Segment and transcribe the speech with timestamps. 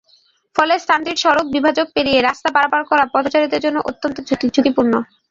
[0.55, 4.17] ফলে স্থানটির সড়ক বিভাজক পেরিয়ে রাস্তা পারাপার করা পথচারীদের জন্য অত্যন্ত
[4.53, 4.93] ঝুঁকিপূর্ণ।